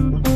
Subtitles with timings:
[0.00, 0.29] one.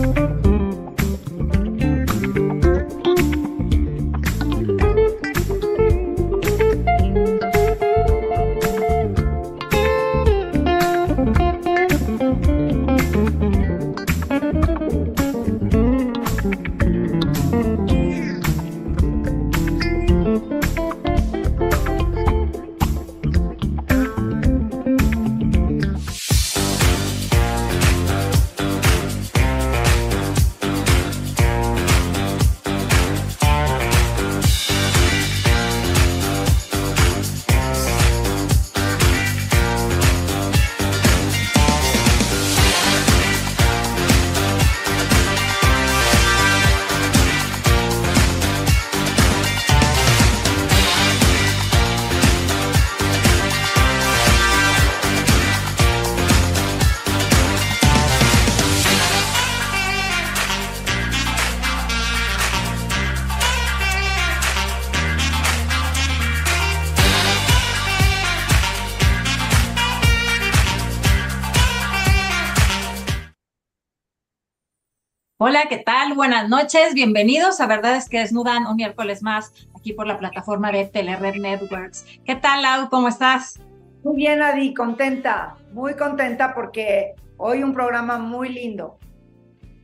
[75.46, 76.14] Hola, ¿qué tal?
[76.14, 80.72] Buenas noches, bienvenidos a Verdad es que Desnudan un miércoles más aquí por la plataforma
[80.72, 82.06] de Telered Networks.
[82.24, 82.88] ¿Qué tal, Lau?
[82.88, 83.60] ¿Cómo estás?
[84.02, 88.98] Muy bien, Adi, contenta, muy contenta porque hoy un programa muy lindo.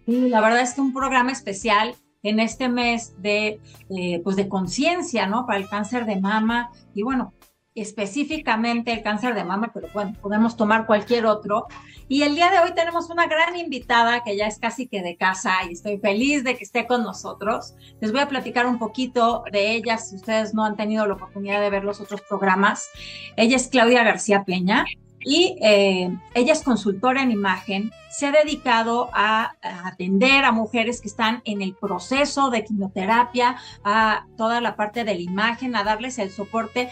[0.07, 4.49] Sí, la verdad es que un programa especial en este mes de, eh, pues de
[4.49, 5.45] conciencia, ¿no?
[5.45, 6.71] Para el cáncer de mama.
[6.95, 7.35] Y bueno,
[7.75, 11.67] específicamente el cáncer de mama, pero bueno, podemos tomar cualquier otro.
[12.09, 15.17] Y el día de hoy tenemos una gran invitada que ya es casi que de
[15.17, 17.75] casa y estoy feliz de que esté con nosotros.
[18.01, 21.61] Les voy a platicar un poquito de ella si ustedes no han tenido la oportunidad
[21.61, 22.89] de ver los otros programas.
[23.37, 24.85] Ella es Claudia García Peña
[25.21, 27.93] y eh, ella es consultora en imagen.
[28.11, 33.57] Se ha dedicado a, a atender a mujeres que están en el proceso de quimioterapia,
[33.85, 36.89] a toda la parte de la imagen, a darles el soporte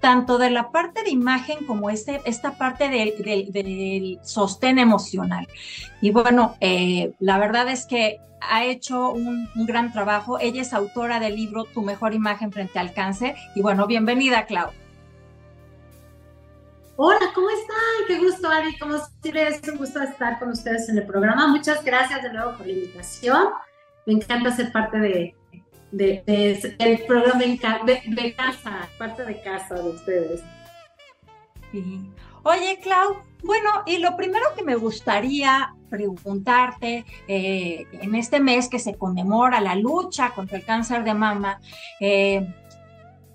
[0.00, 5.48] tanto de la parte de imagen como este, esta parte del, sostén emocional.
[6.00, 10.38] Y bueno, eh, la verdad es que ha hecho un, gran trabajo.
[10.38, 13.34] Ella es autora del libro Tu mejor imagen frente al cáncer.
[13.54, 14.70] Y bueno, bienvenida, Clau.
[16.96, 17.76] Hola, ¿cómo están?
[18.08, 18.76] Qué gusto, Ari.
[18.78, 21.46] Como siempre, es un gusto estar con ustedes en el programa.
[21.46, 23.48] Muchas gracias de nuevo por la invitación.
[24.06, 25.37] Me encanta ser parte de,
[25.90, 30.42] de, programa de, casa, parte de casa de ustedes.
[32.42, 38.78] Oye, Clau, bueno, y lo primero que me gustaría preguntarte eh, en este mes que
[38.78, 41.60] se conmemora la lucha contra el cáncer de mama,
[42.00, 42.46] eh,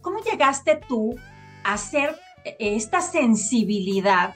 [0.01, 1.15] ¿cómo llegaste tú
[1.63, 2.15] a hacer
[2.59, 4.35] esta sensibilidad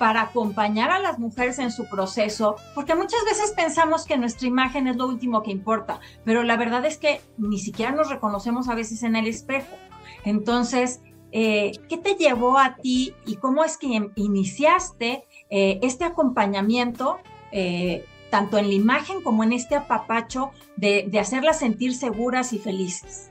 [0.00, 4.86] para acompañar a las mujeres en su proceso, porque muchas veces pensamos que nuestra imagen
[4.86, 8.74] es lo último que importa, pero la verdad es que ni siquiera nos reconocemos a
[8.74, 9.76] veces en el espejo.
[10.24, 11.02] Entonces,
[11.32, 17.18] eh, ¿qué te llevó a ti y cómo es que iniciaste eh, este acompañamiento?
[17.52, 22.58] Eh, tanto en la imagen como en este apapacho de, de hacerlas sentir seguras y
[22.58, 23.30] felices.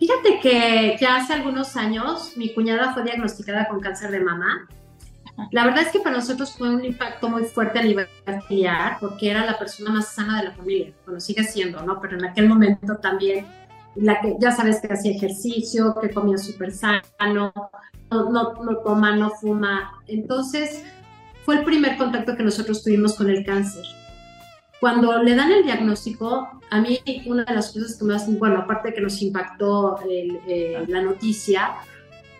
[0.00, 4.66] Fíjate que ya hace algunos años mi cuñada fue diagnosticada con cáncer de mama.
[5.52, 9.30] La verdad es que para nosotros fue un impacto muy fuerte a nivel familiar porque
[9.30, 12.00] era la persona más sana de la familia, bueno, sigue siendo, ¿no?
[12.00, 13.46] Pero en aquel momento también,
[13.94, 17.02] la que ya sabes que hacía ejercicio, que comía súper sano,
[17.34, 17.52] no,
[18.10, 20.00] no, no toma, no fuma.
[20.06, 20.82] Entonces,
[21.44, 23.84] fue el primer contacto que nosotros tuvimos con el cáncer.
[24.80, 28.88] Cuando le dan el diagnóstico, a mí una de las cosas que más, bueno, aparte
[28.88, 31.74] de que nos impactó eh, la noticia,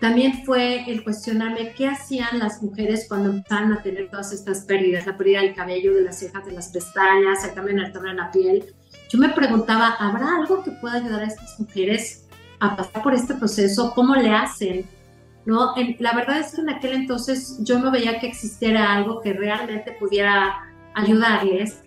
[0.01, 5.07] también fue el cuestionarme qué hacían las mujeres cuando empezaban a tener todas estas pérdidas,
[5.07, 8.31] la pérdida del cabello, de las cejas, de las pestañas, también el tono en la
[8.31, 8.75] piel.
[9.11, 12.27] Yo me preguntaba, ¿habrá algo que pueda ayudar a estas mujeres
[12.61, 13.93] a pasar por este proceso?
[13.95, 14.87] ¿Cómo le hacen?
[15.45, 15.75] ¿No?
[15.99, 19.93] la verdad es que en aquel entonces yo no veía que existiera algo que realmente
[19.99, 20.55] pudiera
[20.95, 21.83] ayudarles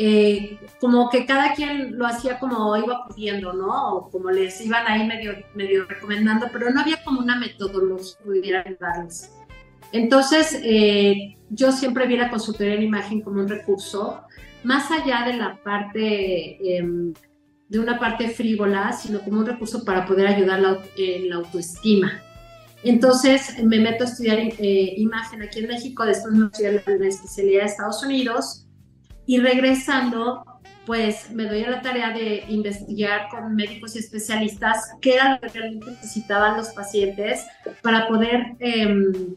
[0.00, 3.96] eh, como que cada quien lo hacía como iba pudiendo, ¿no?
[3.96, 8.24] O como les iban ahí medio, medio recomendando, pero no había como una metodología que
[8.24, 9.32] pudiera ayudarles.
[9.90, 14.22] Entonces, eh, yo siempre vi la consultoría en imagen como un recurso,
[14.62, 17.12] más allá de la parte, em,
[17.68, 20.60] de una parte frívola, sino como un recurso para poder ayudar
[20.96, 22.22] en la autoestima.
[22.84, 27.08] Entonces, me meto a estudiar eh, imagen aquí en México, después me fui a la
[27.08, 28.67] especialidad de Estados Unidos,
[29.28, 30.42] y regresando,
[30.86, 35.40] pues me doy a la tarea de investigar con médicos y especialistas qué era lo
[35.40, 37.44] que realmente necesitaban los pacientes
[37.82, 39.36] para poder em,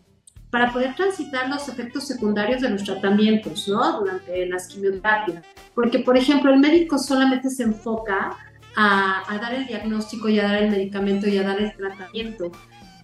[0.49, 3.99] para poder transitar los efectos secundarios de los tratamientos, ¿no?
[3.99, 5.43] Durante las quimioterapias.
[5.75, 8.37] Porque, por ejemplo, el médico solamente se enfoca
[8.77, 12.51] a, a, dar el diagnóstico y a dar el medicamento y a dar el tratamiento,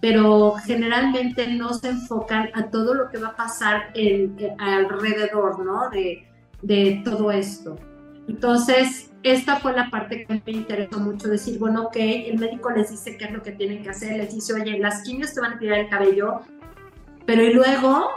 [0.00, 5.90] pero generalmente no se enfocan a todo lo que va a pasar en, alrededor, ¿no?
[5.90, 6.27] De,
[6.62, 7.76] de todo esto.
[8.28, 12.90] Entonces, esta fue la parte que me interesó mucho, decir, bueno, ok, el médico les
[12.90, 15.54] dice qué es lo que tienen que hacer, les dice, oye, las quimios te van
[15.54, 16.42] a tirar el cabello,
[17.26, 18.08] pero y luego,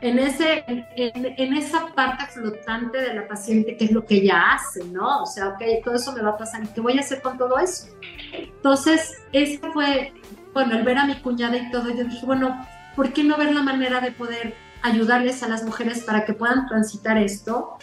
[0.00, 4.84] en, ese, en, esa parte flotante de la paciente, ¿qué es lo que ella hace,
[4.84, 5.22] no?
[5.22, 7.58] O sea, ok, todo eso me va a pasar, ¿qué voy a hacer con todo
[7.58, 7.88] eso?
[8.32, 10.12] Entonces, eso fue,
[10.52, 13.54] bueno, el ver a mi cuñada y todo, yo dije, bueno, ¿por qué no ver
[13.54, 17.78] la manera de poder ayudarles a las mujeres para que puedan transitar esto?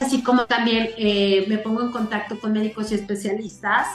[0.00, 3.86] Así como también eh, me pongo en contacto con médicos y especialistas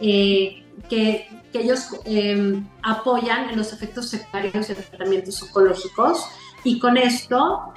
[0.00, 6.26] eh, que, que, ellos eh, apoyan en los efectos secundarios de tratamientos oncológicos.
[6.62, 7.72] Y con esto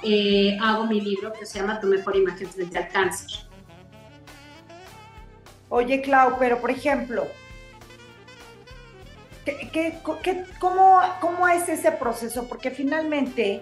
[0.61, 3.29] hago mi libro que se llama Tu mejor imagen frente al cáncer.
[5.69, 7.25] Oye, Clau, pero por ejemplo,
[9.45, 12.47] ¿qué, qué, qué, cómo, ¿cómo es ese proceso?
[12.47, 13.61] Porque finalmente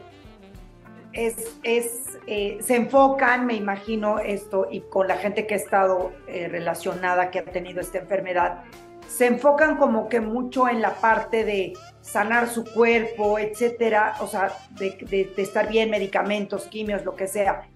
[1.14, 7.32] eh, se enfocan, me imagino esto, y con la gente que ha estado eh, relacionada,
[7.32, 8.64] que ha tenido esta enfermedad,
[9.08, 14.54] se enfocan como que mucho en la parte de sanar su cuerpo, etcétera, o sea,
[14.72, 17.68] de, estar bien, medicamentos, quimios, lo que sea.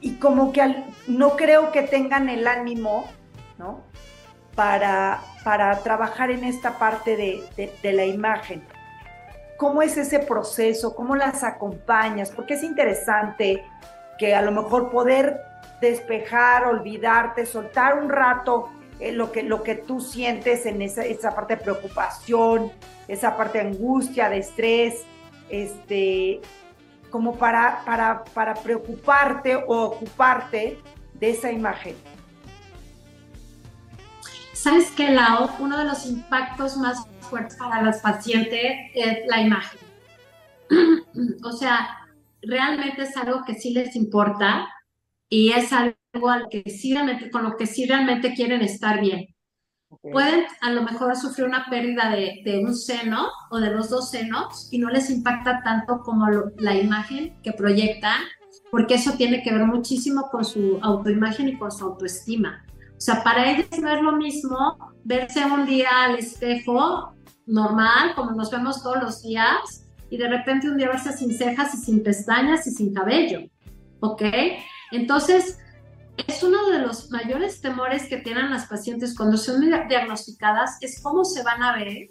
[0.00, 3.06] Y como que no creo que tengan el ánimo,
[3.58, 3.84] ¿no?
[4.54, 8.62] Para, para trabajar en esta parte de la imagen.
[9.56, 10.94] ¿Cómo es ese proceso?
[10.94, 12.30] ¿Cómo las acompañas?
[12.30, 13.64] Porque es interesante
[14.18, 15.40] que a lo mejor poder
[15.80, 18.70] despejar, olvidarte, soltar un rato
[19.00, 22.70] eh, lo, que, lo que tú sientes en esa, esa parte de preocupación,
[23.08, 25.02] esa parte de angustia, de estrés,
[25.48, 26.40] este,
[27.10, 30.78] como para, para, para preocuparte o ocuparte
[31.14, 31.96] de esa imagen.
[34.62, 35.50] ¿Sabes qué, Lau?
[35.58, 37.04] Uno de los impactos más
[37.58, 39.80] para los pacientes es la imagen.
[41.44, 42.06] o sea,
[42.42, 44.68] realmente es algo que sí les importa
[45.28, 46.94] y es algo al que sí
[47.32, 49.34] con lo que sí realmente quieren estar bien.
[50.00, 54.12] Pueden a lo mejor sufrir una pérdida de, de, un seno o de los dos
[54.12, 58.20] senos y no les impacta tanto como la imagen que proyectan,
[58.70, 62.64] porque eso tiene que ver muchísimo con su autoimagen y con su autoestima.
[63.02, 67.12] O sea, para ellos no es lo mismo verse un día al espejo
[67.46, 71.74] normal, como nos vemos todos los días, y de repente un día verse sin cejas
[71.74, 73.40] y sin pestañas y sin cabello,
[73.98, 74.22] ¿ok?
[74.92, 75.58] Entonces,
[76.16, 81.24] es uno de los mayores temores que tienen las pacientes cuando son diagnosticadas, es cómo
[81.24, 82.06] se van a ver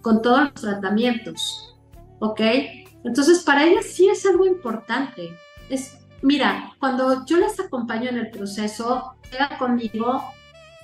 [0.00, 1.76] con todos los tratamientos,
[2.20, 2.40] ¿ok?
[3.02, 5.36] Entonces, para ellas sí es algo importante.
[5.68, 10.24] Es, mira, cuando yo las acompaño en el proceso, queda conmigo,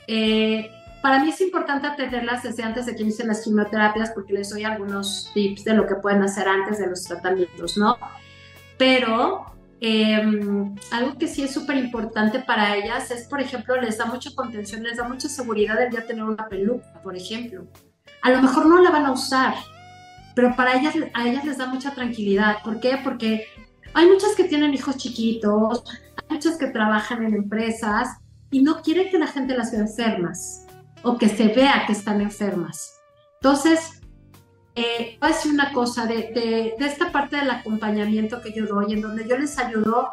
[0.06, 0.71] eh,
[1.03, 4.65] para mí es importante atenderlas desde antes de que inicien las quimioterapias porque les doy
[4.65, 7.97] algunos tips de lo que pueden hacer antes de los tratamientos, ¿no?
[8.77, 9.47] Pero
[9.81, 14.35] em, algo que sí es súper importante para ellas es, por ejemplo, les da mucha
[14.35, 17.67] contención, les da mucha seguridad el ya tener una peluca, por ejemplo.
[18.23, 19.55] A lo mejor no la van a usar,
[20.35, 22.56] pero para ellas, a ellas les da mucha tranquilidad.
[22.65, 22.99] ¿Por qué?
[23.05, 23.47] Porque
[23.97, 25.83] hay muchas que tienen hijos chiquitos,
[26.17, 28.19] hay muchas que trabajan en empresas
[28.50, 30.67] y no quieren que la gente las vea enfermas
[31.03, 33.00] o que se vea que están enfermas.
[33.41, 34.03] Entonces,
[34.75, 39.00] eh, voy a decir una cosa de, esta parte del acompañamiento que yo doy, en
[39.00, 40.11] donde yo les ayudo,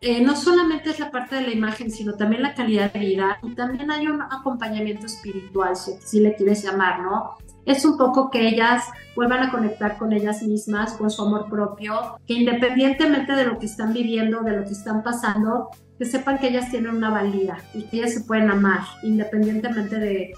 [0.00, 3.38] eh, no solamente es la parte de la imagen, sino también la calidad de vida
[3.44, 7.36] y también hay un acompañamiento espiritual, si, si le quieres llamar, ¿no?
[7.64, 12.18] Es un poco que ellas vuelvan a conectar con ellas mismas, con su amor propio,
[12.26, 16.48] que independientemente de lo que están viviendo, de lo que están pasando, que sepan que
[16.48, 20.34] ellas tienen una valía y que ellas se pueden amar, independientemente de,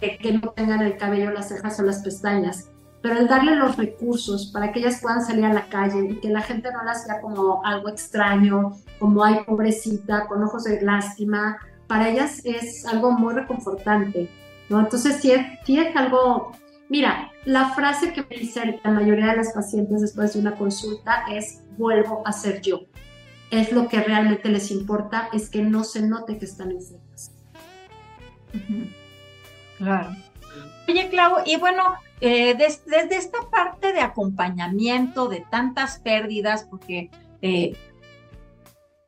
[0.00, 2.70] que no tengan el cabello, las cejas o las pestañas.
[3.02, 6.28] Pero el darle los recursos para que ellas puedan salir a la calle y que
[6.28, 11.58] la gente no las vea como algo extraño, como ay pobrecita, con ojos de lástima,
[11.86, 14.30] para ellas es algo muy reconfortante.
[14.70, 14.80] ¿No?
[14.80, 16.52] Entonces, si es, si es algo
[16.88, 21.24] Mira, la frase que me dice la mayoría de las pacientes después de una consulta
[21.30, 22.80] es vuelvo a ser yo
[23.50, 27.32] es lo que realmente les importa, es que no se note que están enfermas.
[29.78, 30.10] Claro.
[30.88, 31.82] Oye, Clau, y bueno,
[32.20, 37.10] eh, desde esta parte de acompañamiento de tantas pérdidas, porque
[37.42, 37.76] eh,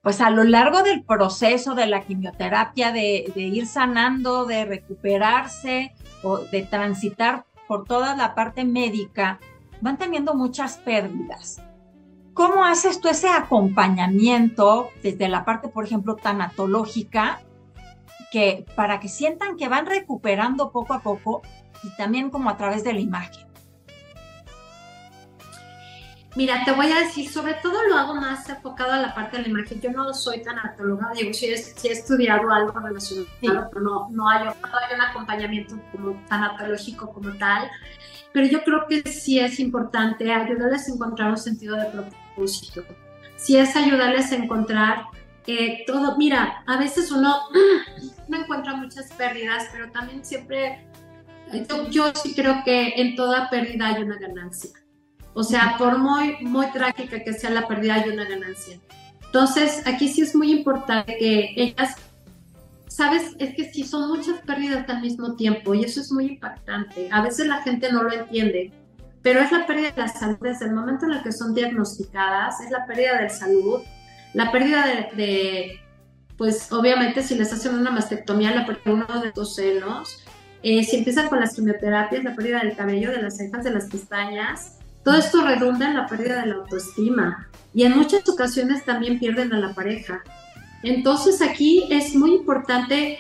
[0.03, 5.95] pues a lo largo del proceso de la quimioterapia, de, ir sanando, de recuperarse
[6.25, 9.39] o de transitar por toda la parte médica,
[9.81, 11.63] van teniendo muchas pérdidas.
[12.35, 17.41] ¿Cómo haces tú ese acompañamiento desde la parte, por ejemplo, tanatológica,
[18.33, 21.43] que para que sientan que van recuperando poco a poco
[21.85, 23.52] y también como a través de la imagen?
[26.35, 29.43] Mira, te voy a decir, sobre todo lo hago más enfocado a la parte de
[29.43, 29.81] la imagen.
[29.83, 34.53] Yo no soy tanatóloga, digo, sí, he, estudiado algo relacionado, pero no, no, hay, no
[34.79, 37.71] hay un acompañamiento como tanatológico como tal.
[38.33, 42.83] Pero yo creo que sí es importante ayudarles a encontrar un sentido de propósito.
[43.37, 45.05] Sí es ayudarles a encontrar
[45.47, 46.17] eh, todo.
[46.17, 47.41] Mira, a veces uno
[48.29, 50.87] no encuentra muchas pérdidas, pero también siempre,
[51.69, 54.82] yo, yo sí creo que en toda pérdida hay una ganancia
[55.35, 58.79] o sea, por muy, muy trágica que sea la pérdida, hay una ganancia.
[59.25, 61.97] Entonces, aquí sí es muy importante que ellas,
[62.87, 67.09] sabes, es que sí son muchas pérdidas al mismo tiempo y eso es muy impactante.
[67.11, 68.73] A veces la gente no lo entiende,
[69.23, 72.61] pero es la pérdida de la salud desde el momento en el que son diagnosticadas,
[72.61, 73.81] es la pérdida de salud,
[74.35, 74.85] la pérdida
[75.15, 75.81] de,
[76.37, 80.23] pues obviamente si les hacen una mastectomía, la pérdida de uno de los senos,
[80.63, 83.87] eh, si empiezan con las quimioterapias, la pérdida del cabello, de las cejas, de las
[83.87, 89.19] pestañas, todo esto redunda en la pérdida de la autoestima y en muchas ocasiones también
[89.19, 90.23] pierden a la pareja.
[90.83, 93.19] Entonces aquí es muy importante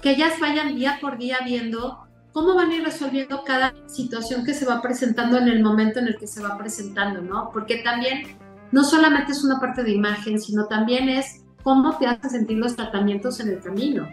[0.00, 4.54] que ellas vayan día por día viendo cómo van a ir resolviendo cada situación que
[4.54, 7.50] se va presentando en el momento en el que se va presentando, ¿no?
[7.52, 8.36] Porque también
[8.70, 12.74] no solamente es una parte de imagen, sino también es cómo te hacen sentir los
[12.74, 14.08] tratamientos en el camino,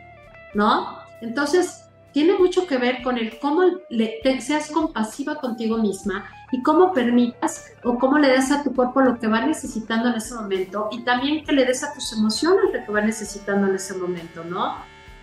[0.54, 1.00] ¿no?
[1.22, 6.94] Entonces, tiene mucho que ver con el cómo le, seas compasiva contigo misma y cómo
[6.94, 10.90] permitas o cómo le des a tu cuerpo lo que va necesitando en ese momento
[10.92, 14.44] y también que le des a tus emociones lo que va necesitando en ese momento,
[14.44, 14.76] ¿no?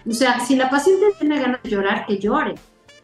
[0.09, 2.55] O sea, si la paciente tiene ganas de llorar, que llore,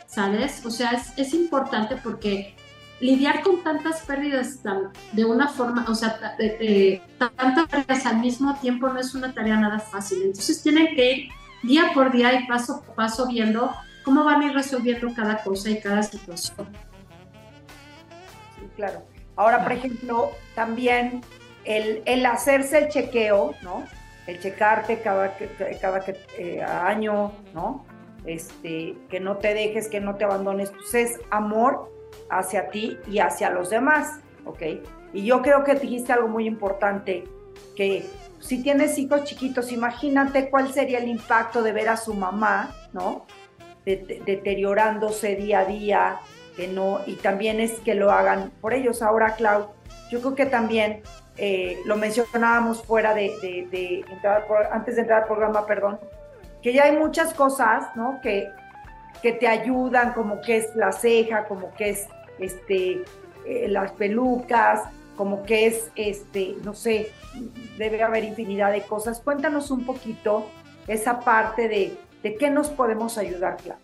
[0.07, 0.65] ¿sabes?
[0.65, 2.55] O sea, es, es importante porque
[3.01, 4.61] lidiar con tantas pérdidas
[5.13, 9.57] de una forma, o sea, de, tantas pérdidas al mismo tiempo no es una tarea
[9.57, 10.23] nada fácil.
[10.23, 11.29] Entonces tienen que ir
[11.65, 13.73] día por día y paso por paso viendo
[14.05, 16.69] cómo van a ir resolviendo cada cosa y cada situación
[18.77, 19.03] claro.
[19.37, 21.23] Ahora, por ejemplo, también
[21.65, 23.85] el, hacerse el chequeo, ¿no?
[24.27, 25.37] El checarte cada,
[25.81, 26.05] cada
[26.39, 27.85] eh, año, ¿no?
[28.25, 31.91] Este, que no te dejes, que no te abandones, pues es amor
[32.31, 34.63] hacia ti y hacia los demás, ¿ok?
[35.13, 37.25] Y yo creo que dijiste algo muy importante,
[37.77, 38.07] que
[38.39, 43.27] si tienes hijos chiquitos, imagínate cuál sería el impacto de ver a su mamá, ¿no?
[43.85, 46.21] deteriorándose día a día,
[46.57, 49.03] que no, y también es que lo hagan por ellos.
[49.03, 49.69] Ahora, Clau,
[50.11, 51.03] yo creo que también
[51.37, 55.99] eh, lo mencionábamos fuera de, entrar, antes de entrar al programa, perdón,
[56.63, 58.21] que ya hay muchas cosas, ¿no?
[58.23, 58.49] Que,
[59.23, 62.07] que te ayudan, como que es la ceja, como que es
[62.39, 63.03] este,
[63.47, 64.83] eh, las pelucas,
[65.17, 67.11] como que es, este, no sé,
[67.79, 69.21] debe haber infinidad de cosas.
[69.21, 70.47] Cuéntanos un poquito
[70.87, 73.79] esa parte de, de qué nos podemos ayudar, Clau.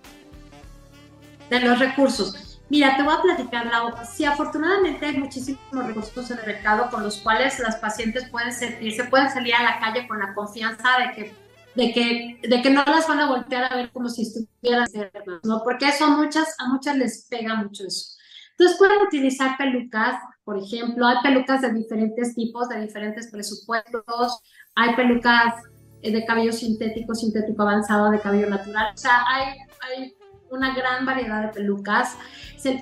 [1.49, 2.48] De los recursos.
[2.71, 3.95] Mira, te voy a platicar, Lau.
[4.05, 9.05] Sí, afortunadamente hay muchísimos recursos en el mercado con los cuales las pacientes pueden sentirse,
[9.05, 11.35] pueden salir a la calle con la confianza de que,
[11.75, 15.41] de que, de que no las van a voltear a ver como si estuvieran enfermas,
[15.45, 15.63] ¿no?
[15.65, 18.19] Porque eso a muchas, a muchas les pega mucho eso.
[18.51, 24.41] Entonces pueden utilizar pelucas, por ejemplo, hay pelucas de diferentes tipos, de diferentes presupuestos,
[24.75, 25.55] hay pelucas
[26.03, 30.18] eh, de cabello sintético, sintético avanzado, de cabello natural, o sea, hay, hay
[30.51, 32.17] una gran variedad de pelucas.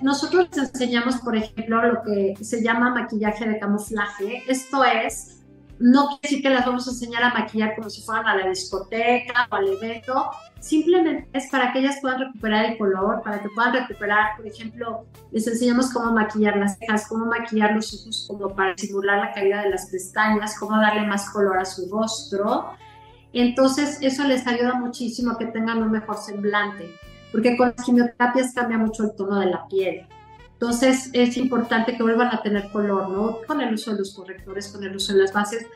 [0.02, 4.42] Nosotros les enseñamos, por ejemplo, lo que se llama maquillaje de camuflaje.
[4.49, 5.37] Esto es,
[5.78, 8.49] no quiere decir que las vamos a enseñar a maquillar como si fueran a la
[8.49, 13.49] discoteca o al evento, simplemente es para que ellas puedan recuperar el color, para que
[13.50, 18.54] puedan recuperar, por ejemplo, les enseñamos cómo maquillar las cejas, cómo maquillar los ojos como
[18.54, 22.70] para simular la caída de las pestañas, cómo darle más color a su rostro.
[23.35, 26.94] Entonces, eso les ayuda muchísimo a que tengan un mejor semblante
[27.37, 30.07] porque con las quimioterapias cambia mucho el tono de la piel.
[30.55, 33.40] Entonces es importante que vuelvan a tener color, ¿no?
[33.47, 35.66] Con el uso de los correctores, con el uso de las bases.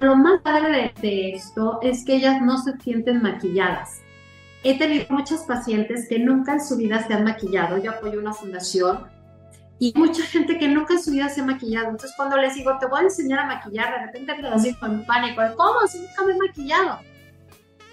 [0.00, 4.00] Lo más padre de, esto es que ellas no se sienten maquilladas.
[4.64, 7.78] He tenido muchas pacientes que nunca en su vida se han maquillado.
[7.78, 9.06] Yo apoyo una fundación
[9.78, 11.90] y mucha gente que nunca en su vida se ha maquillado.
[11.90, 15.06] Entonces, cuando les digo, te voy a enseñar a maquillar, de repente me así con
[15.06, 15.40] pánico.
[15.56, 15.86] ¿Cómo?
[15.86, 16.98] Si nunca me he maquillado.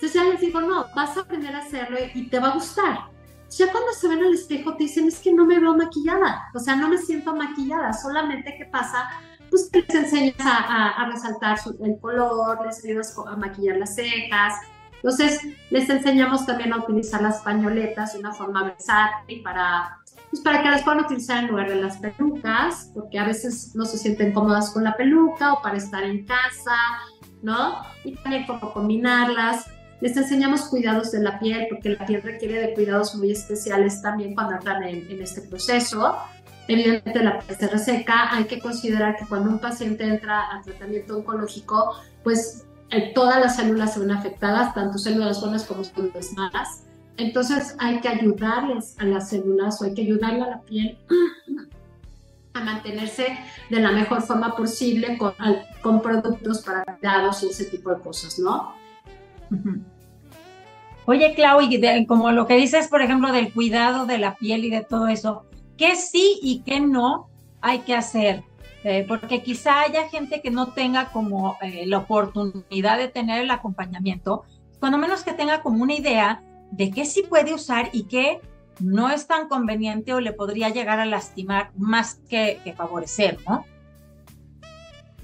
[0.01, 3.10] Entonces ya les digo, no, vas a aprender a hacerlo y te va a gustar.
[3.57, 6.59] Ya cuando se ven al espejo te dicen, es que no me veo maquillada, o
[6.59, 9.09] sea, no me siento maquillada, solamente que pasa,
[9.49, 14.53] pues les enseñas a, resaltar el color, les ayudas a maquillar las cejas,
[14.95, 19.97] entonces les enseñamos también a utilizar las pañoletas de una forma versátil para
[20.31, 23.83] pues para que las puedan utilizar en lugar de las pelucas, porque a veces no
[23.83, 26.77] se sienten cómodas con la peluca o para estar en casa,
[27.41, 27.83] ¿no?
[28.05, 29.65] Y también cómo combinarlas.
[30.01, 34.33] Les enseñamos cuidados de la piel, porque la piel requiere de cuidados muy especiales también
[34.33, 36.17] cuando entran en, en este proceso.
[36.67, 41.17] Evidentemente la piel se reseca, hay que considerar que cuando un paciente entra a tratamiento
[41.17, 46.83] oncológico, pues eh, todas las células se ven afectadas, tanto células buenas como células malas.
[47.17, 50.97] Entonces hay que ayudarles a las células o hay que ayudarle a la piel
[52.53, 53.37] a mantenerse
[53.69, 55.33] de la mejor forma posible con,
[55.81, 58.80] con productos para cuidados y ese tipo de cosas, ¿no?
[61.05, 64.69] Oye, Clau, y como lo que dices, por ejemplo, del cuidado de la piel y
[64.69, 65.45] de todo eso,
[65.77, 67.29] ¿qué sí y qué no
[67.61, 68.43] hay que hacer?
[68.83, 73.51] Eh, porque quizá haya gente que no tenga como eh, la oportunidad de tener el
[73.51, 74.43] acompañamiento,
[74.79, 76.41] cuando menos que tenga como una idea
[76.71, 78.39] de qué sí puede usar y qué
[78.79, 83.65] no es tan conveniente o le podría llegar a lastimar más que, favorecer, ¿no?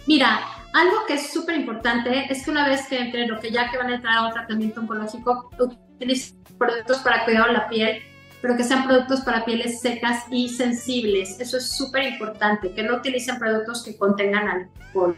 [0.06, 0.40] Mira,
[0.78, 3.78] algo que es súper importante es que una vez que entren o que ya que
[3.78, 8.04] van a entrar a un tratamiento oncológico, utilicen productos para cuidar la piel,
[8.42, 11.40] pero que sean productos para pieles secas y sensibles.
[11.40, 15.18] Eso es súper importante, que no utilicen productos que contengan alcohol.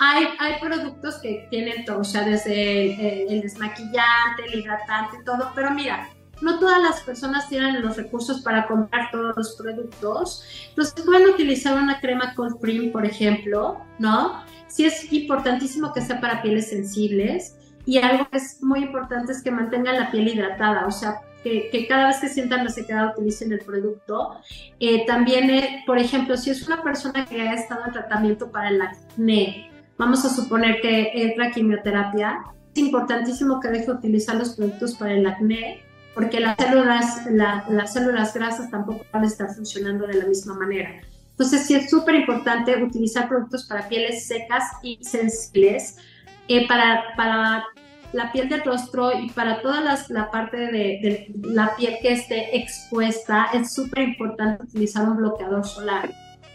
[0.00, 5.52] Hay, hay productos que tienen todo, o sea, desde el, el desmaquillante, el hidratante, todo,
[5.54, 6.08] pero mira,
[6.40, 10.44] no todas las personas tienen los recursos para comprar todos los productos.
[10.70, 14.44] Entonces pueden utilizar una crema cold cream, por ejemplo, ¿no?
[14.68, 17.56] Sí es importantísimo que sea para pieles sensibles
[17.86, 21.86] y algo que es muy importante es que mantengan la piel hidratada, o sea, que,
[21.88, 24.36] cada vez que sientan la sequedad utilicen el producto.
[24.80, 28.68] Eh, también, eh, por ejemplo, si es una persona que ha estado en tratamiento para
[28.68, 32.40] el acné, vamos a suponer que entra quimioterapia,
[32.74, 35.82] es importantísimo que deje utilizar los productos para el acné
[36.18, 37.26] porque las células,
[37.68, 40.90] las células grasas tampoco van a estar funcionando de la misma manera.
[41.38, 45.96] Entonces sí es súper importante utilizar productos para pieles secas y sensibles,
[46.48, 47.64] eh, para, para
[48.12, 53.50] la piel del rostro y para toda la parte de, la piel que esté expuesta,
[53.54, 56.12] es súper importante utilizar un bloqueador solar.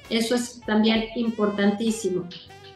[0.10, 2.28] Eso es también importantísimo.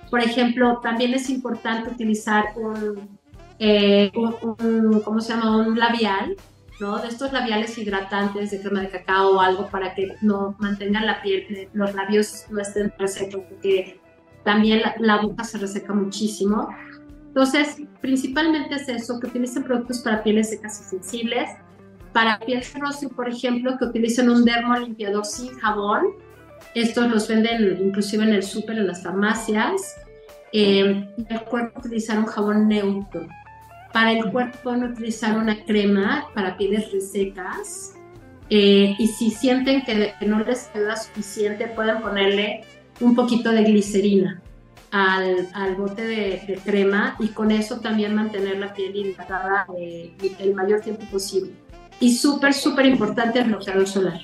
[0.09, 3.19] Por ejemplo, también es importante utilizar un,
[3.59, 5.57] eh, ¿cómo se llama?
[5.57, 6.37] Un labial
[6.79, 6.99] ¿no?
[6.99, 11.21] De estos labiales hidratantes de crema de cacao o algo para que no mantengan la
[11.21, 13.99] piel, eh, los labios no estén resecos, porque
[14.43, 16.69] también la, boca se reseca muchísimo.
[17.27, 21.49] Entonces, principalmente es eso, que utilicen productos para pieles secas y sensibles.
[22.13, 26.05] Para piel rostro, por ejemplo, que utilicen un dermo limpiador sin jabón.
[26.73, 29.95] Estos los venden inclusive en el súper, en las farmacias.
[30.53, 33.27] Eh, el cuerpo utilizar un jabón neutro
[33.97, 37.95] para el cuerpo pueden utilizar una crema para pieles resecas.
[38.47, 42.63] Eh, y si sienten que, no les queda suficiente, pueden ponerle
[42.99, 44.39] un poquito de glicerina
[44.91, 50.53] al, al bote de, crema y con eso también mantener la piel hidratada eh, el
[50.53, 51.53] mayor tiempo posible.
[51.99, 54.21] Y súper, súper importante el bloqueador solar.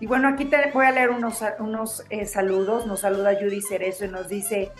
[0.00, 2.86] Y bueno, aquí te voy a leer unos, unos eh, saludos.
[2.86, 4.70] Nos saluda Judy Cerezo y nos dice,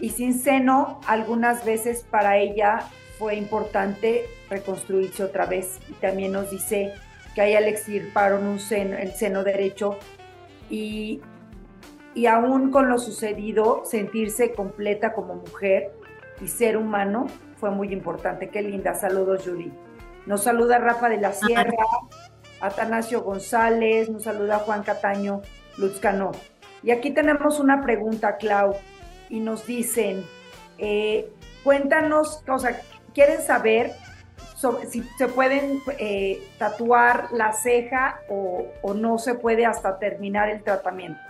[0.00, 2.80] y sin seno, algunas veces para ella
[3.18, 5.80] fue importante reconstruirse otra vez.
[5.88, 6.92] Y también nos dice
[7.34, 9.98] que a ella le extirparon un seno, el seno derecho
[10.68, 11.20] y,
[12.14, 15.92] y aún con lo sucedido, sentirse completa como mujer
[16.40, 18.50] y ser humano fue muy importante.
[18.50, 18.94] Qué linda.
[18.94, 19.72] Saludos, Yuri.
[20.26, 21.72] Nos saluda Rafa de la Sierra,
[22.60, 25.40] Atanasio González, nos saluda Juan Cataño
[25.78, 26.32] Luzcano.
[26.82, 28.74] Y aquí tenemos una pregunta, Clau
[29.28, 30.24] y nos dicen,
[30.78, 31.30] eh,
[31.64, 32.80] cuéntanos, o sea,
[33.14, 33.92] quieren saber
[34.88, 40.62] si se pueden eh, tatuar la ceja o, o no se puede hasta terminar el
[40.62, 41.20] tratamiento.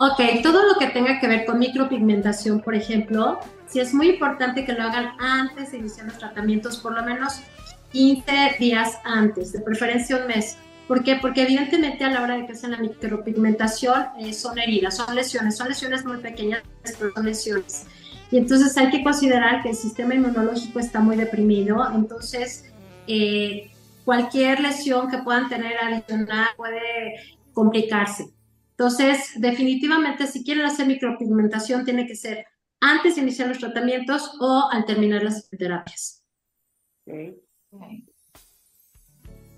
[0.00, 4.64] Ok, todo lo que tenga que ver con micropigmentación, por ejemplo, sí es muy importante
[4.64, 7.42] que lo hagan antes de iniciar los tratamientos, por lo menos
[7.90, 10.56] 15 días antes, de preferencia un mes
[10.88, 11.16] ¿Por qué?
[11.16, 15.58] Porque evidentemente a la hora de que hacen la micropigmentación eh, son heridas, son lesiones,
[15.58, 16.62] son lesiones muy pequeñas,
[16.98, 17.86] pero son lesiones.
[18.30, 22.72] Y entonces hay que considerar que el sistema inmunológico está muy deprimido, entonces
[23.06, 23.70] eh,
[24.04, 28.30] cualquier lesión que puedan tener adicional puede complicarse.
[28.70, 32.46] Entonces, definitivamente, si quieren hacer micropigmentación, tiene que ser
[32.80, 36.24] antes de iniciar los tratamientos o al terminar las terapias.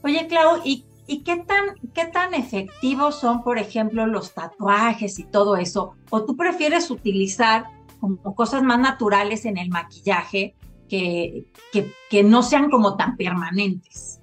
[0.03, 5.25] Oye, Clau, ¿y ¿Y qué tan, qué tan efectivos son, por ejemplo, los tatuajes y
[5.25, 5.97] todo eso?
[6.09, 7.65] ¿O tú prefieres utilizar
[7.99, 10.55] como cosas más naturales en el maquillaje
[10.89, 14.21] que, que, que no sean como tan permanentes?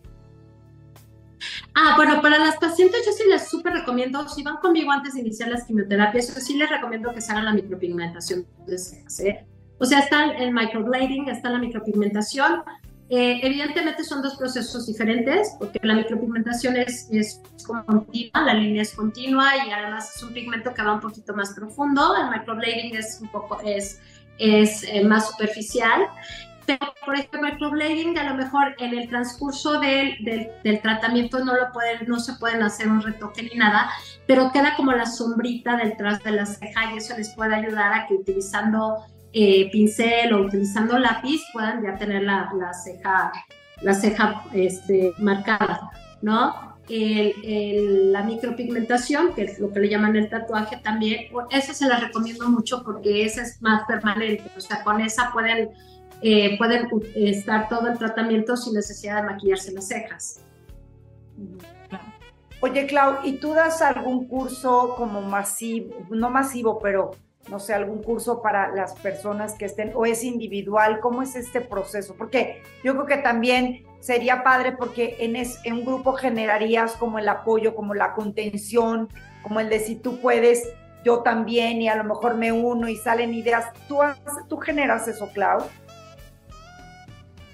[1.75, 5.19] Ah, bueno, para las pacientes yo sí les súper recomiendo, si van conmigo antes de
[5.19, 9.45] iniciar las quimioterapias, yo sí les recomiendo que se hagan la micropigmentación de.
[9.77, 12.63] O sea, está el microblading, está la micropigmentación.
[13.09, 18.93] Eh, evidentemente son dos procesos diferentes, porque la micropigmentación es, es continua, la línea es
[18.93, 22.15] continua y además es un pigmento que va un poquito más profundo.
[22.17, 24.01] El microblading es un poco, es,
[24.37, 26.07] es eh, más superficial
[26.67, 30.17] pero por ejemplo microblading a lo mejor en el transcurso del,
[30.63, 33.89] del, tratamiento no lo pueden, no se pueden hacer un retoque ni nada,
[34.27, 38.05] pero queda como la sombrita detrás de la ceja y eso les puede ayudar a
[38.05, 38.97] que utilizando
[39.33, 43.31] eh, pincel o utilizando lápiz puedan ya tener la, la ceja,
[43.81, 45.89] la ceja este, marcada,
[46.21, 46.77] ¿no?
[46.89, 51.97] El, la micropigmentación, que es lo que le llaman el tatuaje también, eso se la
[51.99, 55.69] recomiendo mucho porque esa es más permanente, o sea, con esa pueden
[56.21, 60.41] eh, pueden estar todo el tratamiento sin necesidad de maquillarse las cejas.
[62.59, 67.11] Oye, Clau, ¿y tú das algún curso como masivo, no masivo, pero
[67.49, 70.99] no sé, algún curso para las personas que estén, o es individual?
[70.99, 72.15] ¿Cómo es este proceso?
[72.17, 77.27] Porque yo creo que también sería padre porque en, en un grupo generarías como el
[77.29, 79.09] apoyo, como la contención,
[79.43, 80.67] como el de si tú puedes,
[81.03, 83.65] yo también, y a lo mejor me uno y salen ideas.
[83.87, 83.99] ¿Tú,
[84.49, 85.63] tú generas eso, Clau?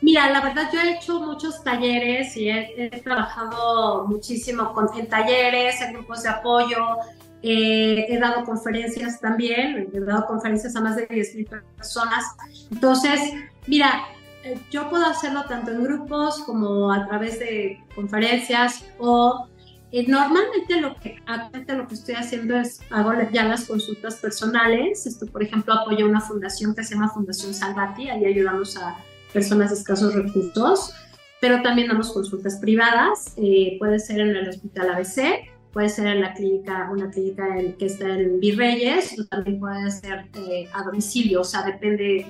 [0.04, 5.94] Mira, la verdad yo he hecho muchos talleres y he, trabajado muchísimo con, talleres, en
[5.94, 6.98] grupos de apoyo,
[7.44, 12.24] eh, he dado conferencias también, he dado conferencias a más de 10.000 personas.
[12.72, 13.20] Entonces,
[13.68, 14.06] mira,
[14.44, 19.48] eh, yo puedo hacerlo tanto en grupos como a través de conferencias o
[19.92, 21.22] eh, normalmente lo que,
[21.68, 25.06] lo que estoy haciendo es hago ya las consultas personales.
[25.06, 28.98] Esto, por ejemplo, apoyo una fundación que se llama Fundación Salvati, ahí ayudamos a
[29.32, 30.94] personas de escasos recursos,
[31.40, 36.22] pero también damos consultas privadas, eh, puede ser en el Hospital ABC, puede ser en
[36.22, 37.46] la clínica, una clínica
[37.78, 42.28] que está en Virreyes, o también puede ser eh, a domicilio, o sea, depende,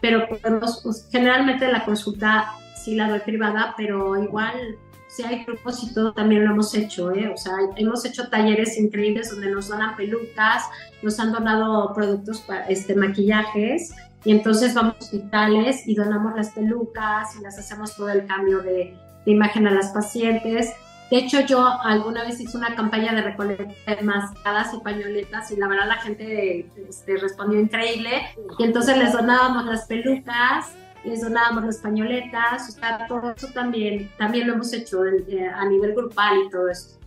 [0.00, 2.52] pero podemos, pues, generalmente la consulta
[2.82, 4.78] sí la doy privada, pero igual
[5.08, 5.46] si hay
[5.94, 7.30] todo también lo hemos hecho, ¿eh?
[7.32, 10.64] o sea, hemos hecho talleres increíbles donde nos donan pelucas,
[11.02, 16.50] nos han donado productos para este, maquillajes y entonces vamos a hospitales y donamos las
[16.50, 20.72] pelucas y las hacemos todo el cambio de, imagen a las pacientes.
[21.10, 25.68] De hecho, yo alguna vez hice una campaña de recolectar mascadas y pañoletas y la
[25.68, 28.22] verdad la gente este, respondió increíble.
[28.58, 30.72] Y entonces les donábamos las pelucas,
[31.04, 35.66] les donábamos las pañoletas, o sea, todo eso también, también lo hemos hecho eh, a
[35.66, 36.98] nivel grupal y todo eso.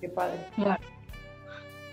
[0.00, 0.46] Qué padre.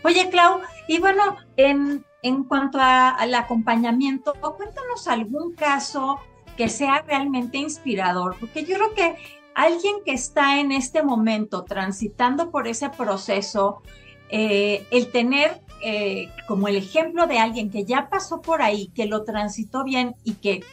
[0.04, 6.19] Oye, Clau, y bueno, en, en cuanto al acompañamiento, cuéntanos algún caso
[6.56, 9.15] que sea realmente inspirador, porque yo creo que
[9.58, 13.82] alguien que está en este momento transitando por ese proceso,
[14.30, 19.08] eh, el tener eh, como el ejemplo de alguien que ya pasó por ahí, que
[19.08, 20.63] lo transitó bien y que,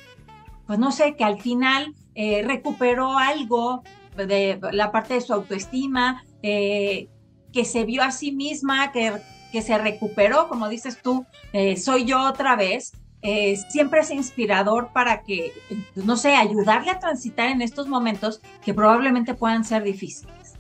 [0.67, 3.83] pues no sé, que al final eh, recuperó algo
[4.19, 7.09] de la parte de su autoestima, que
[7.65, 9.13] se vio a sí misma, que
[9.51, 11.25] que se recuperó, como dices tú,
[11.77, 12.93] soy yo otra vez,
[13.27, 15.55] eh, siempre es inspirador para que,
[15.95, 20.53] no sé, ayudarle a transitar en estos momentos que probablemente puedan ser difíciles.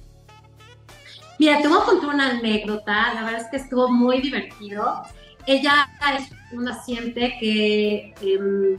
[1.39, 5.03] Mira, te voy a contar una anécdota, la verdad es que estuvo muy divertido.
[5.47, 8.79] Ella es una paciente que em,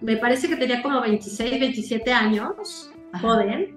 [0.00, 3.76] me parece que tenía como 26, 27 años, joven,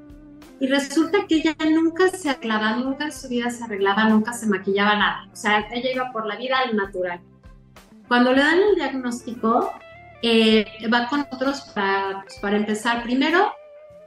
[0.61, 4.47] y resulta que ella nunca se arreglaba, nunca en su vida se arreglaba, nunca se
[4.47, 5.27] maquillaba nada.
[5.33, 7.19] O sea, ella iba por la vida al natural.
[8.07, 9.73] Cuando le dan el diagnóstico,
[10.21, 13.03] eh, va con nosotros para, pues, para empezar.
[13.03, 13.51] Primero,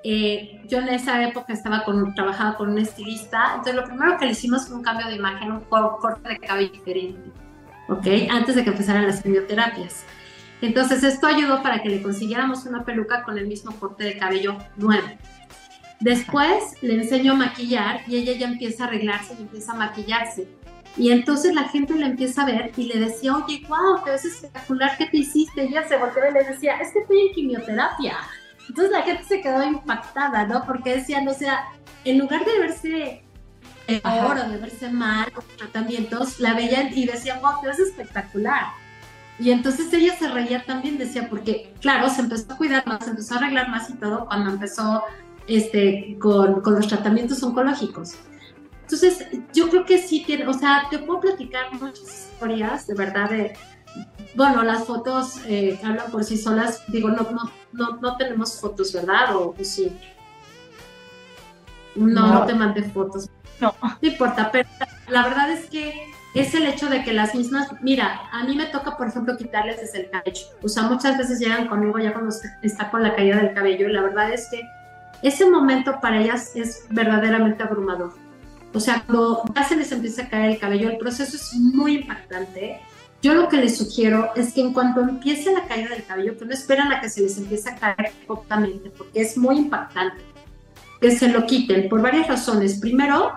[0.04, 4.26] eh, yo en esa época estaba con, trabajaba con un estilista, entonces lo primero que
[4.26, 7.30] le hicimos fue un cambio de imagen, un corte de cabello diferente,
[7.88, 8.06] ¿ok?
[8.30, 10.04] Antes de que empezaran las quimioterapias.
[10.60, 14.56] Entonces esto ayudó para que le consiguiéramos una peluca con el mismo corte de cabello
[14.76, 15.06] nuevo.
[16.00, 20.48] Después le enseño a maquillar y ella ya empieza a arreglarse y empieza a maquillarse.
[20.98, 24.24] Y entonces la gente le empieza a ver y le decía, oye, wow, qué es
[24.24, 25.64] espectacular, ¿qué te hiciste?
[25.64, 28.18] Y ella se volteó y le decía, es que estoy en quimioterapia.
[28.68, 30.64] Entonces la gente se quedó impactada, ¿no?
[30.66, 31.68] Porque decían, o sea,
[32.04, 33.22] en lugar de verse
[33.86, 38.66] peor o de verse mal con tratamientos, la veían y decían, wow, te ves espectacular.
[39.38, 43.10] Y entonces ella se reía también, decía, porque claro, se empezó a cuidar más, se
[43.10, 45.04] empezó a arreglar más y todo cuando empezó
[45.46, 48.16] este, con, con, los tratamientos oncológicos.
[48.90, 53.28] Entonces, yo creo que sí tiene, o sea, te puedo platicar muchas historias, de verdad,
[53.28, 53.52] de,
[54.34, 58.94] bueno, las fotos eh, hablan por sí solas, digo, no, no, no, no tenemos fotos,
[58.94, 59.36] ¿verdad?
[59.36, 59.94] O, sí.
[61.96, 63.28] No, no te mandé fotos.
[63.60, 63.74] No.
[63.82, 64.66] No importa, pero
[65.08, 68.66] la verdad es que es el hecho de que las mismas, mira, a mí me
[68.66, 70.46] toca, por ejemplo, quitarles desde el cabello.
[70.62, 73.92] O sea, muchas veces llegan conmigo ya cuando está con la caída del cabello y
[73.92, 74.62] la verdad es que
[75.20, 78.27] ese momento para ellas es verdaderamente abrumador.
[78.74, 81.98] O sea, cuando ya se les empieza a caer el cabello, el proceso es muy
[81.98, 82.80] impactante.
[83.22, 86.44] Yo lo que les sugiero es que en cuanto empiece la caída del cabello, que
[86.44, 90.22] no esperan a que se les empiece a caer cortamente, porque es muy impactante,
[91.00, 92.78] que se lo quiten por varias razones.
[92.78, 93.32] Primero,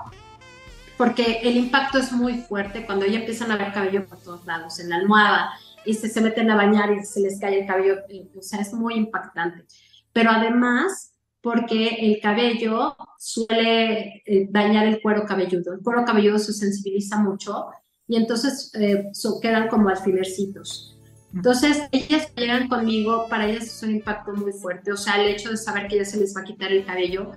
[0.97, 4.79] porque el impacto es muy fuerte cuando ya empiezan a ver cabello por todos lados,
[4.79, 5.51] en la almohada,
[5.83, 7.95] y se, se meten a bañar y se les cae el cabello,
[8.37, 9.65] o sea, es muy impactante.
[10.13, 11.10] Pero además,
[11.41, 15.73] porque el cabello suele eh, dañar el cuero cabelludo.
[15.73, 17.67] El cuero cabelludo se sensibiliza mucho
[18.07, 19.05] y entonces eh,
[19.41, 20.97] quedan como alfilercitos.
[21.33, 25.49] Entonces, ellas llegan conmigo, para ellas es un impacto muy fuerte, o sea, el hecho
[25.49, 27.31] de saber que ya se les va a quitar el cabello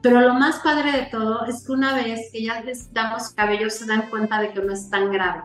[0.00, 3.68] pero lo más padre de todo es que una vez que ya les damos cabello
[3.68, 5.42] se dan cuenta de que no es tan grave.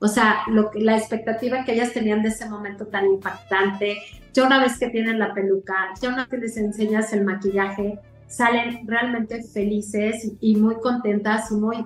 [0.00, 3.98] O sea, lo que, la expectativa que ellas tenían de ese momento tan impactante,
[4.32, 7.98] ya una vez que tienen la peluca, ya una vez que les enseñas el maquillaje,
[8.26, 11.84] salen realmente felices y, muy contentas y muy,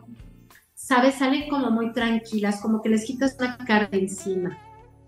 [0.75, 1.17] ¿sabes?
[1.17, 4.59] Salen como muy tranquilas, como que les quitas una carga encima,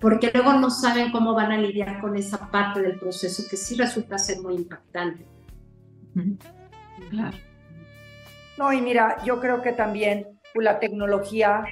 [0.01, 3.77] porque luego no saben cómo van a lidiar con esa parte del proceso que sí
[3.77, 5.25] resulta ser muy impactante.
[7.11, 7.37] Claro.
[8.59, 11.65] No, y mira, yo creo que también la tecnología,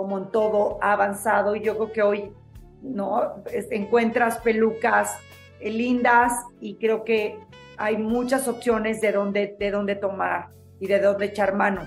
[0.00, 2.32] como en todo, ha avanzado y yo creo que hoy
[2.80, 5.14] no encuentras pelucas
[5.60, 7.38] eh, lindas y creo que
[7.76, 10.48] hay muchas opciones de dónde, de dónde tomar
[10.80, 11.86] y de dónde echar mano.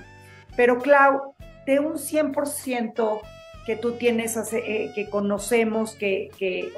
[0.56, 1.34] Pero Clau,
[1.66, 3.22] de un 100%
[3.66, 6.72] que tú tienes, eh, que conocemos, que, que,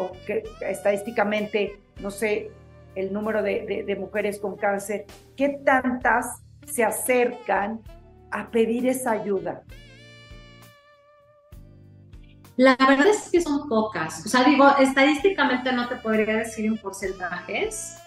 [0.62, 2.50] estadísticamente, no sé,
[2.96, 5.04] el número de, mujeres con cáncer,
[5.36, 7.82] ¿qué tantas se acercan
[8.32, 9.64] a pedir esa ayuda?
[12.58, 14.26] La verdad es que son pocas.
[14.26, 17.98] O sea, digo, estadísticamente no te podría decir en porcentajes,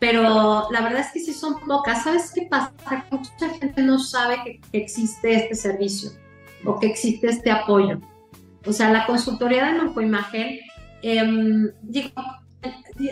[0.00, 2.02] pero la verdad es que sí son pocas.
[2.02, 2.72] ¿Sabes qué pasa?
[2.88, 6.10] Que mucha gente no sabe que, existe este servicio
[6.64, 8.00] o que existe este apoyo.
[8.66, 10.58] O sea, la consultoría de oncoimagen,
[11.02, 12.10] eh, digo,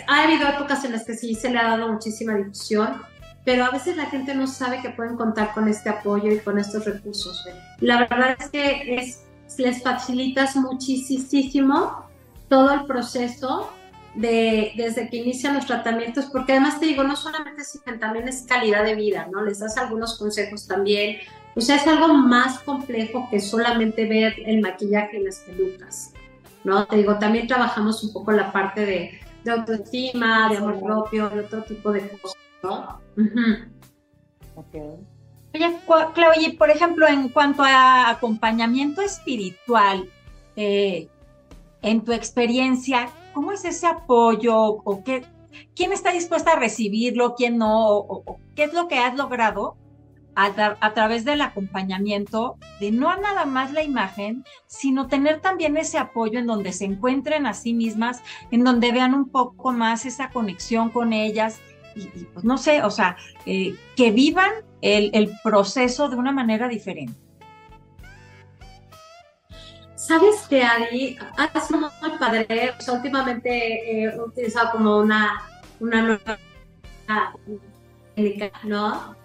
[0.06, 3.00] ha habido épocas en las que sí se le ha dado muchísima difusión,
[3.44, 6.58] pero a veces la gente no sabe que pueden contar con este apoyo y con
[6.58, 7.46] estos recursos.
[7.80, 9.24] La verdad es que es,
[9.56, 12.04] les facilitas muchísimo
[12.48, 13.70] todo el proceso
[14.14, 18.42] de, desde que inician los tratamientos, porque además te digo, no solamente es también es
[18.42, 19.44] calidad de vida, ¿no?
[19.44, 21.18] Les das algunos consejos también.
[21.54, 26.12] O sea, es algo más complejo que solamente ver el maquillaje y las pelucas,
[26.64, 26.86] ¿no?
[26.86, 31.40] Te digo, también trabajamos un poco la parte de, de autoestima, de amor propio, de
[31.40, 33.00] otro tipo de cosas, ¿no?
[35.54, 35.78] Oye,
[36.14, 40.08] Claudia, por ejemplo, en cuanto a acompañamiento espiritual,
[40.56, 41.08] eh,
[41.82, 45.24] en tu experiencia, ¿cómo es ese apoyo o qué,
[45.74, 49.76] quién está dispuesta a recibirlo, quién no, qué es lo que has logrado
[50.34, 56.38] a, través del acompañamiento de no nada más la imagen, sino tener también ese apoyo
[56.38, 60.90] en donde se encuentren a sí mismas, en donde vean un poco más esa conexión
[60.90, 61.60] con ellas
[61.98, 67.18] y, pues no sé, o sea, eh, que vivan el, proceso de una manera diferente.
[69.94, 72.46] Sabes que Ari, ha sido muy padre.
[72.90, 75.42] últimamente he utilizado como una,
[75.80, 76.38] una nueva
[78.64, 79.17] ¿no?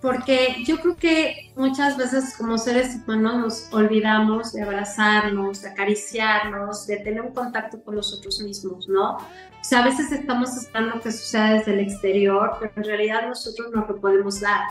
[0.00, 6.86] Porque yo creo que muchas veces como seres humanos nos olvidamos de abrazarnos, de acariciarnos,
[6.86, 9.16] de tener un contacto con nosotros mismos, ¿no?
[9.16, 13.68] O sea, a veces estamos esperando que suceda desde el exterior, pero en realidad nosotros
[13.74, 14.62] no lo podemos dar.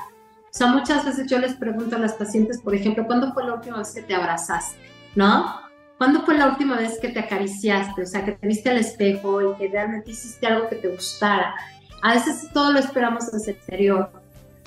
[0.46, 3.54] O sea, muchas veces yo les pregunto a las pacientes, por ejemplo, ¿cuándo fue la
[3.54, 4.80] última vez que te abrazaste?
[5.15, 5.62] ¿No?
[6.00, 8.02] ¿Cuándo fue la última vez que te acariciaste?
[8.02, 11.54] O sea, que te viste al espejo y que realmente hiciste algo que te gustara.
[12.02, 14.18] A veces todo lo esperamos desde el exterior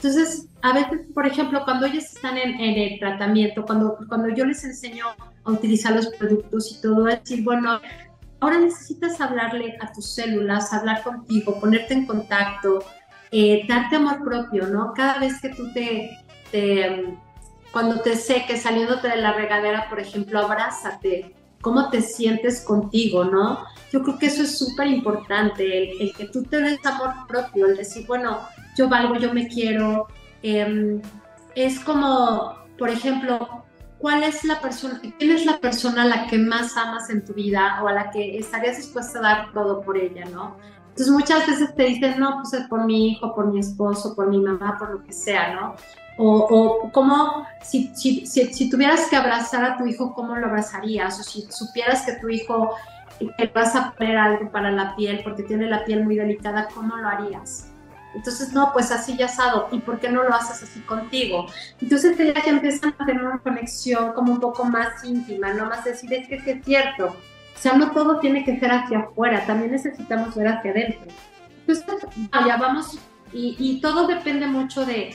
[0.02, 4.64] entonces, a veces, por ejemplo, cuando ellos están en, el tratamiento, cuando, cuando yo les
[4.64, 5.06] enseño
[5.44, 7.80] a utilizar los productos y todo, decir, bueno,
[8.40, 12.82] ahora necesitas hablarle a tus células, hablar contigo, ponerte en contacto,
[13.30, 14.92] eh, darte amor propio, ¿no?
[14.92, 16.10] Cada vez que tú te,
[17.70, 23.64] cuando te seques saliéndote de la regadera, por ejemplo, abrázate, cómo te sientes contigo, ¿no?
[23.92, 27.66] Yo creo que eso es súper importante, el, el, que tú te des amor propio,
[27.66, 28.40] el decir, bueno,
[28.76, 30.08] yo valgo, yo me quiero.
[30.42, 31.00] Em,
[31.54, 33.64] es como, por ejemplo,
[33.98, 37.34] ¿cuál es la persona, quién es la persona a la que más amas en tu
[37.34, 40.56] vida o a la que estarías dispuesta a dar todo por ella, ¿no?
[40.88, 44.28] Entonces muchas veces te dicen, no, pues es por mi hijo, por mi esposo, por
[44.28, 45.74] mi mamá, por lo que sea, ¿no?
[46.18, 46.28] O,
[46.84, 51.18] o como si, si, si, tuvieras que abrazar a tu hijo, ¿cómo lo abrazarías?
[51.18, 52.72] O si supieras que tu hijo
[53.38, 56.96] te vas a poner algo para la piel porque tiene la piel muy delicada, ¿cómo
[56.96, 57.71] lo harías?
[58.14, 59.68] Entonces, no, pues así ya asado.
[59.72, 61.46] ¿Y por qué no lo haces así contigo?
[61.80, 66.12] Entonces, ya empiezan a tener una conexión como un poco más íntima, no más decir,
[66.12, 67.06] es que es cierto.
[67.06, 71.10] O sea, no todo tiene que ser hacia afuera, también necesitamos ver hacia adentro.
[71.66, 72.08] Entonces,
[72.46, 72.98] ya vamos,
[73.32, 75.14] y, y todo depende mucho de,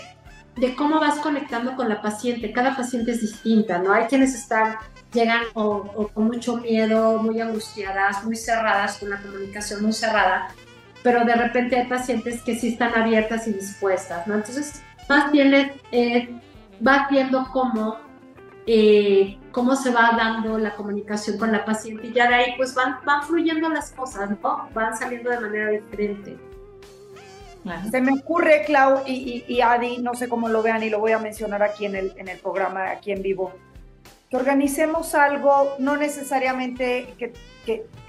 [0.57, 2.51] de cómo vas conectando con la paciente.
[2.51, 3.93] Cada paciente es distinta, ¿no?
[3.93, 4.77] Hay quienes están,
[5.13, 10.49] llegan o, con mucho miedo, muy angustiadas, muy cerradas, con la comunicación muy cerrada,
[11.03, 14.35] pero de repente hay pacientes que sí están abiertas y dispuestas, ¿no?
[14.35, 16.29] Entonces, más bien eh,
[16.79, 17.97] vas viendo cómo,
[18.65, 22.73] eh, cómo se va dando la comunicación con la paciente y ya de ahí pues
[22.73, 24.69] van, van fluyendo las cosas, ¿no?
[24.73, 26.37] Van saliendo de manera diferente.
[27.91, 31.19] Se me ocurre, Clau y, Adi, no sé cómo lo vean y lo voy a
[31.19, 33.51] mencionar aquí en el, en el programa, aquí en vivo,
[34.29, 37.33] que organicemos algo, no necesariamente que,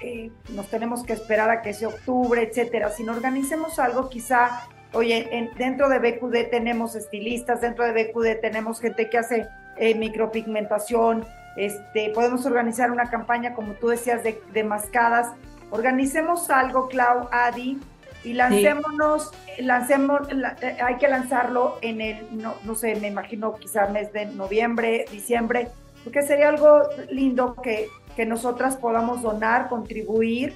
[0.01, 5.49] eh, nos tenemos que esperar a que sea octubre, etcétera, sino organicemos algo quizá, oye,
[5.57, 11.25] dentro de BQD tenemos estilistas, dentro de BQD tenemos gente que hace eh, micropigmentación,
[11.57, 15.27] este, podemos organizar una campaña, como tú decías, de, de mascadas.
[15.71, 17.79] Organicemos algo, Clau, Adi,
[18.23, 20.21] y lancémonos, lancemos,
[20.61, 25.05] eh, hay que lanzarlo en el, no, no sé, me imagino quizás mes de noviembre,
[25.11, 25.69] diciembre,
[26.03, 30.53] porque sería algo lindo que, que nosotras podamos donar, contribuir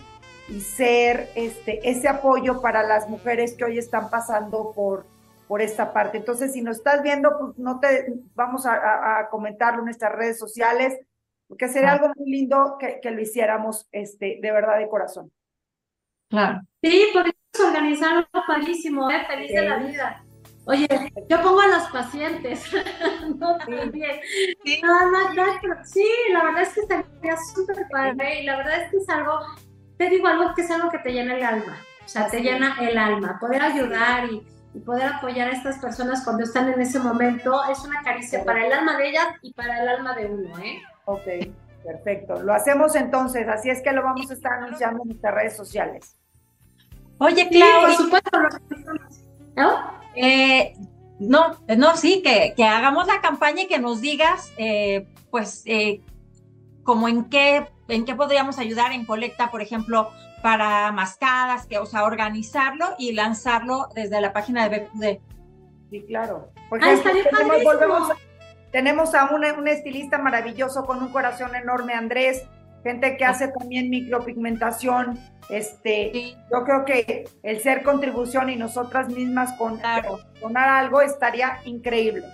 [0.49, 5.05] y ser este, ese apoyo para las mujeres que hoy están pasando por,
[5.47, 6.17] por esta parte.
[6.17, 10.99] Entonces, si nos estás viendo, pues no te vamos a, comentarlo en nuestras redes sociales,
[11.47, 11.93] porque sería ah.
[11.93, 15.31] algo muy lindo que, que, lo hiciéramos este, de verdad de corazón.
[16.29, 16.61] Claro.
[16.81, 19.25] Sí, podemos organizarlo padrísimo, ¿eh?
[19.27, 20.25] feliz de la vida.
[20.65, 20.87] Oye,
[21.29, 22.63] yo pongo a los pacientes.
[23.37, 24.21] no, también.
[24.63, 24.81] Sí.
[25.83, 29.39] sí, la verdad es que estaría súper padre y la verdad es que es algo,
[29.97, 31.77] te digo algo que es algo que te llena el alma.
[32.03, 33.37] O sea, te llena el alma.
[33.39, 34.41] Poder ayudar y,
[34.73, 38.65] y, poder apoyar a estas personas cuando están en ese momento es una caricia para
[38.65, 40.81] el alma de ellas y para el alma de uno, ¿eh?
[41.05, 41.23] Ok,
[41.83, 42.41] perfecto.
[42.41, 46.17] Lo hacemos entonces, así es que lo vamos a estar anunciando en nuestras redes sociales.
[47.19, 47.81] Oye, Clau.
[47.81, 48.39] por supuesto.
[49.55, 50.02] ¿No?
[50.15, 50.73] Eh,
[51.19, 56.01] no, no, sí, que, que, hagamos la campaña y que nos digas, eh, pues, eh,
[56.83, 61.85] como en qué, en qué podríamos ayudar en colecta, por ejemplo, para mascadas, que, o
[61.85, 65.19] sea, organizarlo y lanzarlo desde la página de BQD.
[65.89, 66.49] Sí, claro.
[66.69, 68.09] Porque ah, tenemos, volvemos,
[68.71, 72.43] tenemos a un, un estilista maravilloso con un corazón enorme, Andrés,
[72.83, 75.19] gente que hace también micropigmentación.
[75.49, 79.79] Este, yo creo que el ser contribución y nosotras mismas con
[80.41, 82.25] donar algo estaría increíble.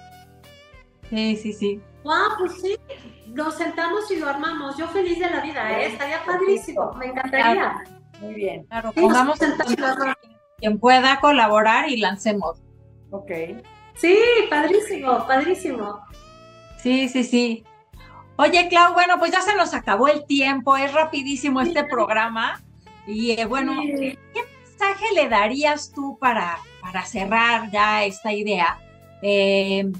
[1.09, 1.81] Sí, sí, sí.
[2.05, 2.75] Ah, pues sí,
[3.27, 4.77] nos sentamos y lo armamos.
[4.77, 5.87] Yo feliz de la vida, ¿eh?
[5.87, 7.83] estaría padrísimo, me encantaría.
[8.21, 8.63] Muy bien.
[8.65, 9.39] Claro, pongamos
[10.57, 12.61] quien pueda colaborar y lancemos.
[13.11, 13.31] Ok.
[13.95, 14.17] Sí,
[14.49, 15.99] padrísimo, padrísimo.
[16.77, 17.63] Sí, sí, sí.
[18.41, 22.61] Oye, Clau, bueno, pues ya se nos acabó el tiempo, es rapidísimo este programa.
[23.05, 24.17] Y eh, bueno, ¿qué
[24.63, 28.79] mensaje le darías tú para, para cerrar ya esta idea?
[29.21, 29.91] Eh,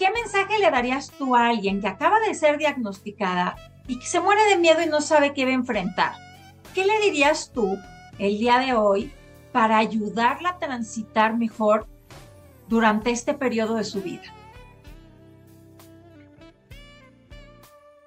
[0.00, 3.54] ¿Qué mensaje le darías tú a alguien que acaba de ser diagnosticada
[3.86, 6.14] y que se muere de miedo y no sabe qué va a enfrentar?
[6.74, 7.78] ¿Qué le dirías tú
[8.18, 9.12] el día de hoy
[9.52, 11.86] para ayudarla a transitar mejor
[12.66, 14.39] durante este periodo de su vida?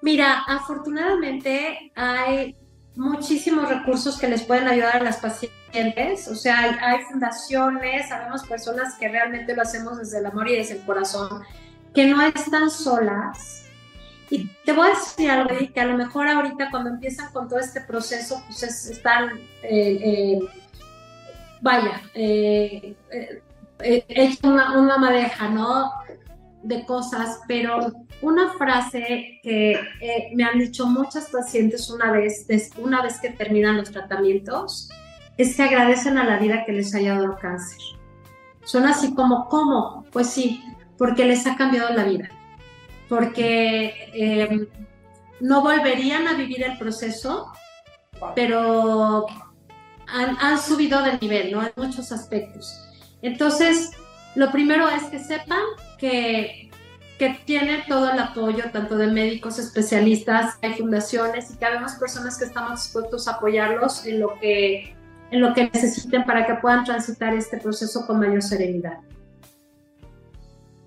[0.04, 2.54] Mira, afortunadamente hay
[2.94, 6.28] muchísimos recursos que les pueden ayudar a las pacientes.
[6.28, 10.74] O sea, hay, fundaciones, sabemos personas que realmente lo hacemos desde el amor y desde
[10.74, 11.42] el corazón,
[11.94, 13.64] que no están solas.
[14.28, 17.60] Y te voy a decir algo, que a lo mejor ahorita cuando empiezan con todo
[17.60, 19.30] este proceso, pues están,
[19.62, 20.38] eh, eh,
[21.62, 26.03] vaya, eh, eh una, una madeja, ¿no?
[26.64, 27.92] De cosas, pero
[28.22, 32.46] una frase que eh, me han dicho muchas pacientes una vez,
[32.78, 34.88] una vez que terminan los tratamientos,
[35.36, 37.78] es que agradecen a la vida que les haya dado cáncer.
[38.64, 40.06] Son así como, ¿cómo?
[40.10, 40.62] Pues sí,
[40.96, 42.30] porque les ha cambiado la vida,
[43.08, 44.66] porque em,
[45.40, 47.52] no volverían a vivir el proceso,
[48.34, 49.26] pero
[50.06, 51.62] han, han subido de nivel, ¿no?
[51.62, 52.80] En muchos aspectos.
[53.20, 53.90] Entonces,
[54.34, 55.62] lo primero es que sepan
[55.98, 56.64] que
[57.18, 62.44] que todo el apoyo tanto de médicos especialistas, hay fundaciones y que habemos personas que
[62.44, 64.94] estamos dispuestos a apoyarlos en lo que,
[65.30, 68.98] en lo que necesiten para que puedan transitar este proceso con mayor serenidad.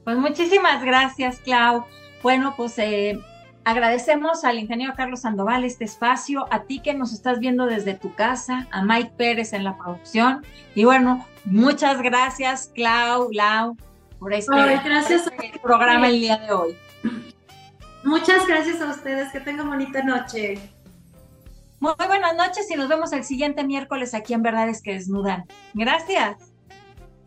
[0.03, 1.85] Pues muchísimas gracias, Clau.
[2.21, 3.19] Bueno, pues eh,
[3.67, 8.15] agradecemos al ingeniero Carlos Sandoval este espacio, a ti que nos estás viendo desde tu
[8.15, 10.45] casa, a Mike Pérez en la producción.
[10.73, 13.75] Y bueno, muchas gracias, Clau, Lau,
[14.19, 16.77] por este, gracias este programa el día de hoy.
[18.05, 20.57] Muchas gracias a ustedes, que tengan bonita noche.
[21.81, 25.43] Muy buenas noches y nos vemos el siguiente miércoles aquí en Verdades que Desnudan.
[25.73, 26.37] Gracias.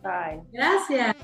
[0.02, 0.40] Bye.
[0.50, 1.14] Gracias.